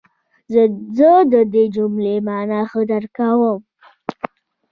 [0.97, 3.59] زه د دې جملې مانا ښه درک کوم.